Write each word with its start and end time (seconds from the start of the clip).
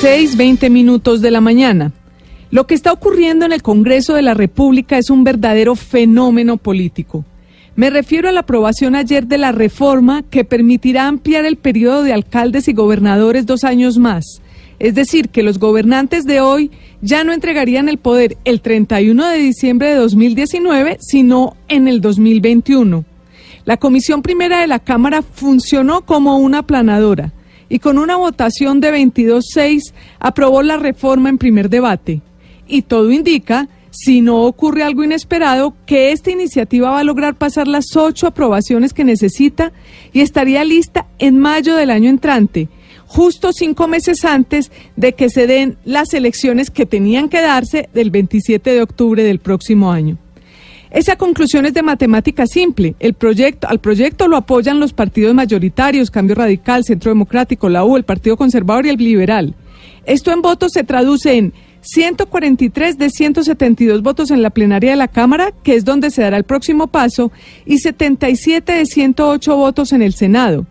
6:20 0.00 0.70
minutos 0.70 1.20
de 1.20 1.30
la 1.30 1.42
mañana. 1.42 1.92
Lo 2.50 2.66
que 2.66 2.72
está 2.72 2.90
ocurriendo 2.90 3.44
en 3.44 3.52
el 3.52 3.60
Congreso 3.60 4.14
de 4.14 4.22
la 4.22 4.32
República 4.32 4.96
es 4.96 5.10
un 5.10 5.24
verdadero 5.24 5.76
fenómeno 5.76 6.56
político. 6.56 7.26
Me 7.76 7.90
refiero 7.90 8.26
a 8.26 8.32
la 8.32 8.40
aprobación 8.40 8.96
ayer 8.96 9.26
de 9.26 9.36
la 9.36 9.52
reforma 9.52 10.22
que 10.22 10.42
permitirá 10.42 11.06
ampliar 11.06 11.44
el 11.44 11.56
periodo 11.56 12.02
de 12.02 12.14
alcaldes 12.14 12.66
y 12.68 12.72
gobernadores 12.72 13.44
dos 13.44 13.62
años 13.62 13.98
más. 13.98 14.40
Es 14.78 14.94
decir, 14.94 15.28
que 15.28 15.42
los 15.42 15.58
gobernantes 15.58 16.24
de 16.24 16.40
hoy 16.40 16.70
ya 17.02 17.22
no 17.22 17.34
entregarían 17.34 17.90
el 17.90 17.98
poder 17.98 18.38
el 18.46 18.62
31 18.62 19.28
de 19.28 19.36
diciembre 19.36 19.90
de 19.90 19.96
2019, 19.96 20.96
sino 20.98 21.56
en 21.68 21.88
el 21.88 22.00
2021. 22.00 23.04
La 23.66 23.76
Comisión 23.76 24.22
Primera 24.22 24.62
de 24.62 24.66
la 24.66 24.78
Cámara 24.78 25.20
funcionó 25.20 26.06
como 26.06 26.38
una 26.38 26.60
aplanadora 26.60 27.34
y 27.70 27.78
con 27.78 27.96
una 27.96 28.16
votación 28.16 28.80
de 28.80 28.92
22-6 28.92 29.94
aprobó 30.18 30.62
la 30.62 30.76
reforma 30.76 31.30
en 31.30 31.38
primer 31.38 31.70
debate. 31.70 32.20
Y 32.68 32.82
todo 32.82 33.10
indica, 33.10 33.68
si 33.90 34.20
no 34.20 34.42
ocurre 34.42 34.82
algo 34.82 35.02
inesperado, 35.02 35.74
que 35.86 36.12
esta 36.12 36.30
iniciativa 36.30 36.90
va 36.90 37.00
a 37.00 37.04
lograr 37.04 37.36
pasar 37.36 37.66
las 37.66 37.96
ocho 37.96 38.26
aprobaciones 38.26 38.92
que 38.92 39.04
necesita 39.04 39.72
y 40.12 40.20
estaría 40.20 40.64
lista 40.64 41.06
en 41.18 41.38
mayo 41.38 41.76
del 41.76 41.90
año 41.90 42.10
entrante 42.10 42.68
justo 43.10 43.52
cinco 43.52 43.88
meses 43.88 44.24
antes 44.24 44.70
de 44.94 45.14
que 45.14 45.30
se 45.30 45.48
den 45.48 45.76
las 45.84 46.14
elecciones 46.14 46.70
que 46.70 46.86
tenían 46.86 47.28
que 47.28 47.40
darse 47.40 47.88
del 47.92 48.12
27 48.12 48.70
de 48.70 48.82
octubre 48.82 49.24
del 49.24 49.40
próximo 49.40 49.90
año. 49.90 50.16
Esa 50.90 51.16
conclusión 51.16 51.66
es 51.66 51.74
de 51.74 51.82
matemática 51.82 52.46
simple. 52.46 52.96
El 52.98 53.14
proyecto, 53.14 53.68
al 53.68 53.78
proyecto 53.78 54.26
lo 54.26 54.36
apoyan 54.36 54.80
los 54.80 54.92
partidos 54.92 55.34
mayoritarios, 55.34 56.10
Cambio 56.10 56.34
Radical, 56.34 56.84
Centro 56.84 57.12
Democrático, 57.12 57.68
la 57.68 57.84
U, 57.84 57.96
el 57.96 58.02
Partido 58.02 58.36
Conservador 58.36 58.86
y 58.86 58.88
el 58.88 58.96
Liberal. 58.96 59.54
Esto 60.04 60.32
en 60.32 60.42
votos 60.42 60.72
se 60.72 60.82
traduce 60.82 61.36
en 61.36 61.52
143 61.82 62.98
de 62.98 63.08
172 63.08 64.02
votos 64.02 64.30
en 64.32 64.42
la 64.42 64.50
plenaria 64.50 64.90
de 64.90 64.96
la 64.96 65.08
Cámara, 65.08 65.52
que 65.62 65.76
es 65.76 65.84
donde 65.84 66.10
se 66.10 66.22
dará 66.22 66.36
el 66.36 66.44
próximo 66.44 66.88
paso, 66.88 67.30
y 67.64 67.78
77 67.78 68.72
de 68.72 68.86
108 68.86 69.56
votos 69.56 69.92
en 69.92 70.02
el 70.02 70.12
Senado. 70.12 70.66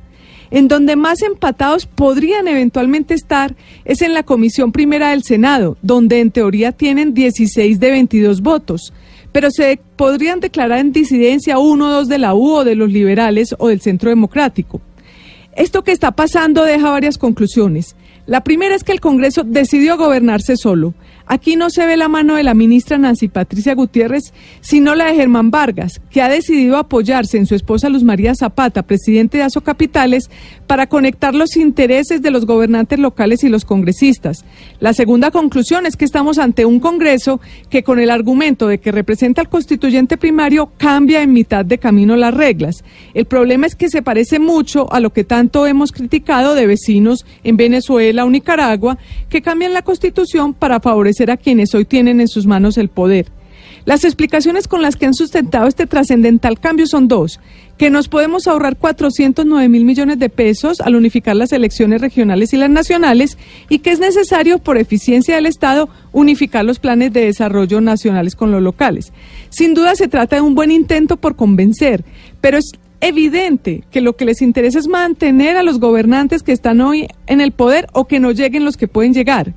En 0.51 0.67
donde 0.67 0.95
más 0.95 1.21
empatados 1.21 1.85
podrían 1.85 2.47
eventualmente 2.47 3.13
estar 3.13 3.55
es 3.85 4.01
en 4.01 4.13
la 4.13 4.23
Comisión 4.23 4.71
Primera 4.71 5.11
del 5.11 5.23
Senado, 5.23 5.77
donde 5.81 6.19
en 6.19 6.31
teoría 6.31 6.71
tienen 6.71 7.13
16 7.13 7.79
de 7.79 7.91
22 7.91 8.41
votos, 8.41 8.93
pero 9.31 9.51
se 9.51 9.79
podrían 9.95 10.39
declarar 10.39 10.79
en 10.79 10.91
disidencia 10.91 11.59
uno 11.59 11.87
o 11.87 11.91
dos 11.91 12.07
de 12.07 12.17
la 12.17 12.33
U 12.33 12.55
o 12.55 12.63
de 12.63 12.75
los 12.75 12.91
liberales 12.91 13.55
o 13.57 13.67
del 13.67 13.81
Centro 13.81 14.09
Democrático. 14.09 14.81
Esto 15.55 15.83
que 15.83 15.91
está 15.91 16.11
pasando 16.11 16.63
deja 16.63 16.89
varias 16.91 17.17
conclusiones. 17.17 17.95
La 18.29 18.43
primera 18.43 18.75
es 18.75 18.83
que 18.83 18.91
el 18.91 19.01
Congreso 19.01 19.43
decidió 19.43 19.97
gobernarse 19.97 20.55
solo. 20.55 20.93
Aquí 21.25 21.55
no 21.55 21.69
se 21.69 21.85
ve 21.85 21.97
la 21.97 22.09
mano 22.09 22.35
de 22.35 22.43
la 22.43 22.55
ministra 22.55 22.97
Nancy 22.97 23.27
Patricia 23.27 23.73
Gutiérrez, 23.75 24.33
sino 24.61 24.93
la 24.95 25.05
de 25.05 25.15
Germán 25.15 25.51
Vargas, 25.51 26.01
que 26.09 26.23
ha 26.23 26.29
decidido 26.29 26.77
apoyarse 26.77 27.37
en 27.37 27.45
su 27.45 27.53
esposa 27.53 27.89
Luz 27.89 28.03
María 28.03 28.33
Zapata, 28.33 28.83
presidente 28.83 29.37
de 29.37 29.43
ASO 29.43 29.61
Capitales, 29.61 30.29
para 30.65 30.87
conectar 30.87 31.33
los 31.33 31.55
intereses 31.55 32.23
de 32.23 32.31
los 32.31 32.45
gobernantes 32.45 32.99
locales 32.99 33.43
y 33.43 33.49
los 33.49 33.65
congresistas. 33.65 34.43
La 34.79 34.93
segunda 34.93 35.29
conclusión 35.29 35.85
es 35.85 35.97
que 35.97 36.05
estamos 36.05 36.39
ante 36.39 36.65
un 36.65 36.79
Congreso 36.79 37.39
que 37.69 37.83
con 37.83 37.99
el 37.99 38.09
argumento 38.09 38.67
de 38.67 38.79
que 38.79 38.91
representa 38.91 39.41
al 39.41 39.49
constituyente 39.49 40.17
primario 40.17 40.71
cambia 40.77 41.21
en 41.21 41.33
mitad 41.33 41.63
de 41.63 41.77
camino 41.77 42.15
las 42.15 42.33
reglas. 42.33 42.83
El 43.13 43.25
problema 43.25 43.67
es 43.67 43.75
que 43.75 43.89
se 43.89 44.01
parece 44.01 44.39
mucho 44.39 44.91
a 44.91 44.99
lo 44.99 45.13
que 45.13 45.23
tanto 45.23 45.67
hemos 45.67 45.91
criticado 45.91 46.55
de 46.55 46.67
vecinos 46.67 47.25
en 47.43 47.57
Venezuela 47.57 48.18
o 48.25 48.29
Nicaragua, 48.29 48.97
que 49.29 49.41
cambian 49.41 49.73
la 49.73 49.81
constitución 49.81 50.53
para 50.53 50.79
favorecer 50.79 51.31
a 51.31 51.37
quienes 51.37 51.73
hoy 51.75 51.85
tienen 51.85 52.21
en 52.21 52.27
sus 52.27 52.45
manos 52.45 52.77
el 52.77 52.89
poder. 52.89 53.27
Las 53.85 54.03
explicaciones 54.03 54.67
con 54.67 54.81
las 54.81 54.95
que 54.95 55.05
han 55.05 55.13
sustentado 55.13 55.67
este 55.67 55.87
trascendental 55.87 56.59
cambio 56.59 56.85
son 56.85 57.07
dos, 57.07 57.39
que 57.77 57.89
nos 57.89 58.09
podemos 58.09 58.45
ahorrar 58.45 58.75
409 58.75 59.69
mil 59.69 59.85
millones 59.85 60.19
de 60.19 60.29
pesos 60.29 60.81
al 60.81 60.95
unificar 60.95 61.35
las 61.35 61.53
elecciones 61.53 62.01
regionales 62.01 62.53
y 62.53 62.57
las 62.57 62.69
nacionales 62.69 63.37
y 63.69 63.79
que 63.79 63.91
es 63.91 63.99
necesario, 63.99 64.59
por 64.59 64.77
eficiencia 64.77 65.35
del 65.35 65.45
Estado, 65.45 65.89
unificar 66.11 66.65
los 66.65 66.79
planes 66.79 67.13
de 67.13 67.25
desarrollo 67.25 67.79
nacionales 67.79 68.35
con 68.35 68.51
los 68.51 68.61
locales. 68.61 69.13
Sin 69.49 69.73
duda 69.73 69.95
se 69.95 70.09
trata 70.09 70.35
de 70.35 70.41
un 70.41 70.55
buen 70.55 70.71
intento 70.71 71.17
por 71.17 71.35
convencer, 71.35 72.03
pero 72.41 72.57
es 72.57 72.73
evidente 73.01 73.83
que 73.91 74.01
lo 74.01 74.15
que 74.15 74.25
les 74.25 74.41
interesa 74.41 74.79
es 74.79 74.87
mantener 74.87 75.57
a 75.57 75.63
los 75.63 75.79
gobernantes 75.79 76.43
que 76.43 76.51
están 76.51 76.81
hoy 76.81 77.07
en 77.27 77.41
el 77.41 77.51
poder 77.51 77.87
o 77.93 78.07
que 78.07 78.19
no 78.19 78.31
lleguen 78.31 78.65
los 78.65 78.77
que 78.77 78.87
pueden 78.87 79.13
llegar 79.13 79.53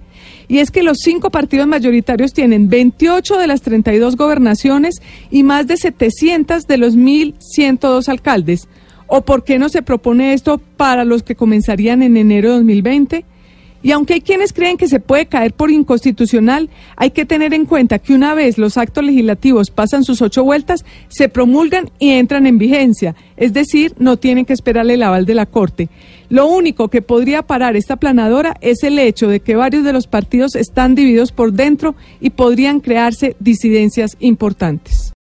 y 0.48 0.58
es 0.58 0.70
que 0.70 0.82
los 0.82 0.98
cinco 0.98 1.30
partidos 1.30 1.66
mayoritarios 1.66 2.32
tienen 2.32 2.68
28 2.68 3.38
de 3.38 3.46
las 3.46 3.62
32 3.62 4.16
gobernaciones 4.16 5.00
y 5.30 5.42
más 5.42 5.66
de 5.66 5.76
700 5.76 6.66
de 6.66 6.76
los 6.76 6.96
1.102 6.96 8.08
alcaldes. 8.08 8.68
¿O 9.06 9.22
por 9.22 9.44
qué 9.44 9.58
no 9.58 9.68
se 9.68 9.82
propone 9.82 10.32
esto 10.32 10.58
para 10.58 11.04
los 11.04 11.22
que 11.22 11.36
comenzarían 11.36 12.02
en 12.02 12.16
enero 12.16 12.50
de 12.50 12.56
2020? 12.56 13.24
Y 13.82 13.90
aunque 13.90 14.14
hay 14.14 14.20
quienes 14.20 14.52
creen 14.52 14.76
que 14.76 14.86
se 14.86 15.00
puede 15.00 15.26
caer 15.26 15.52
por 15.52 15.70
inconstitucional, 15.70 16.70
hay 16.96 17.10
que 17.10 17.26
tener 17.26 17.52
en 17.52 17.66
cuenta 17.66 17.98
que 17.98 18.14
una 18.14 18.34
vez 18.34 18.58
los 18.58 18.76
actos 18.76 19.04
legislativos 19.04 19.70
pasan 19.70 20.04
sus 20.04 20.22
ocho 20.22 20.44
vueltas, 20.44 20.84
se 21.08 21.28
promulgan 21.28 21.90
y 21.98 22.10
entran 22.10 22.46
en 22.46 22.58
vigencia, 22.58 23.16
es 23.36 23.52
decir, 23.52 23.94
no 23.98 24.16
tienen 24.18 24.44
que 24.44 24.52
esperar 24.52 24.88
el 24.88 25.02
aval 25.02 25.26
de 25.26 25.34
la 25.34 25.46
Corte. 25.46 25.88
Lo 26.28 26.46
único 26.46 26.88
que 26.88 27.02
podría 27.02 27.42
parar 27.42 27.76
esta 27.76 27.96
planadora 27.96 28.56
es 28.60 28.84
el 28.84 28.98
hecho 28.98 29.28
de 29.28 29.40
que 29.40 29.56
varios 29.56 29.84
de 29.84 29.92
los 29.92 30.06
partidos 30.06 30.54
están 30.54 30.94
divididos 30.94 31.32
por 31.32 31.52
dentro 31.52 31.94
y 32.20 32.30
podrían 32.30 32.80
crearse 32.80 33.36
disidencias 33.40 34.16
importantes. 34.20 35.10